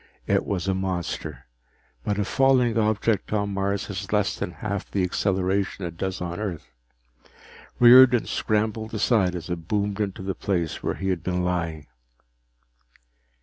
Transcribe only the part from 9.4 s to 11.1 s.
it boomed onto the place where he